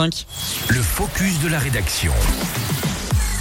[0.00, 2.10] Le focus de la rédaction.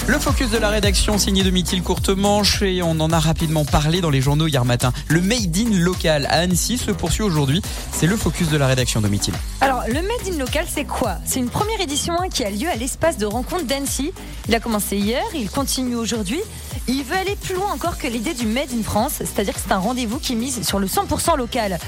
[0.07, 4.01] Le focus de la rédaction signé de Mithil Courtemanche et on en a rapidement parlé
[4.01, 4.91] dans les journaux hier matin.
[5.07, 7.61] Le Made in local à Annecy se poursuit aujourd'hui.
[7.93, 9.33] C'est le focus de la rédaction de Mithil.
[9.61, 11.15] Alors, le Made in local, c'est quoi?
[11.23, 14.11] C'est une première édition hein, qui a lieu à l'espace de rencontre d'Annecy.
[14.49, 16.41] Il a commencé hier, il continue aujourd'hui.
[16.89, 19.71] Il veut aller plus loin encore que l'idée du Made in France, c'est-à-dire que c'est
[19.71, 21.79] un rendez-vous qui mise sur le 100% local.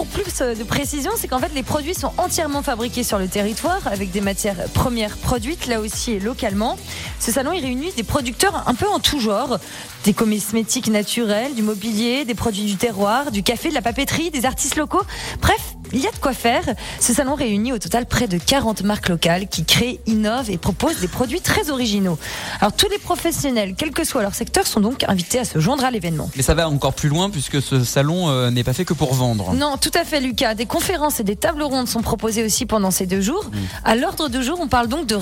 [0.00, 3.80] Pour plus de précision, c'est qu'en fait les produits sont entièrement fabriqués sur le territoire
[3.84, 6.78] avec des matières premières produites là aussi et localement.
[7.18, 9.58] Ce salon il réunit des producteurs un peu en tout genre,
[10.04, 14.46] des cosmétiques naturels, du mobilier, des produits du terroir, du café, de la papeterie, des
[14.46, 15.02] artistes locaux.
[15.42, 16.62] Bref, il y a de quoi faire.
[17.00, 21.00] Ce salon réunit au total près de 40 marques locales qui créent, innovent et proposent
[21.00, 22.18] des produits très originaux.
[22.60, 25.84] Alors tous les professionnels, quel que soit leur secteur, sont donc invités à se joindre
[25.84, 26.30] à l'événement.
[26.36, 29.14] Mais ça va encore plus loin puisque ce salon euh, n'est pas fait que pour
[29.14, 29.52] vendre.
[29.54, 30.54] Non, tout à fait Lucas.
[30.54, 33.50] Des conférences et des tables rondes sont proposées aussi pendant ces deux jours.
[33.84, 35.16] À l'ordre du jour, on parle donc de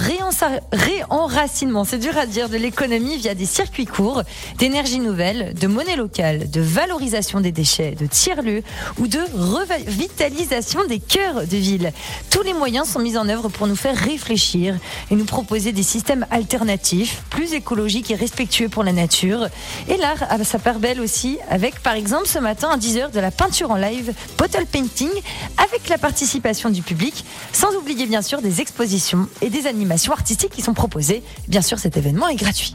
[0.72, 4.22] réenracinement, c'est dur à dire, de l'économie via des circuits courts,
[4.58, 8.62] d'énergie nouvelle, de monnaie locale, de valorisation des déchets, de tiers-lieux
[8.98, 10.57] ou de revitalisation
[10.88, 11.92] des cœurs de ville.
[12.30, 14.76] Tous les moyens sont mis en œuvre pour nous faire réfléchir
[15.10, 19.46] et nous proposer des systèmes alternatifs, plus écologiques et respectueux pour la nature.
[19.88, 23.20] Et l'art a sa part belle aussi, avec par exemple ce matin à 10h de
[23.20, 25.10] la peinture en live, bottle painting,
[25.58, 30.52] avec la participation du public, sans oublier bien sûr des expositions et des animations artistiques
[30.52, 31.22] qui sont proposées.
[31.46, 32.74] Bien sûr, cet événement est gratuit.